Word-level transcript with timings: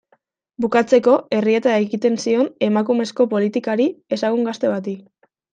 Bukatzeko, 0.63 1.13
errieta 1.41 1.75
egiten 1.83 2.17
zion 2.25 2.49
emakumezko 2.71 3.29
politikari 3.35 3.89
ezagun 4.19 4.51
gazte 4.53 4.77
bati. 4.77 4.99